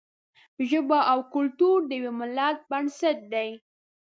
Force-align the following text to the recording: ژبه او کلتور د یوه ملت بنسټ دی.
ژبه 0.69 0.99
او 1.11 1.19
کلتور 1.33 1.77
د 1.85 1.91
یوه 1.99 2.13
ملت 2.19 2.57
بنسټ 2.69 3.17
دی. 3.33 3.49